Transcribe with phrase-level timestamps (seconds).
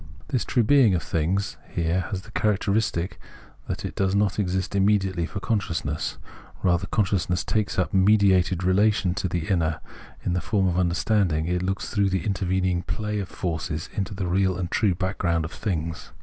[0.29, 3.19] This true being of things has here the characteristic
[3.67, 6.17] that it does not exist immediately for consciousness;
[6.63, 9.79] rather, consciousness takes up a mediated relation to the inner;
[10.25, 14.25] in the form of understanding it looks through the intervening play of forces into the
[14.25, 16.11] real and true backgromid of things.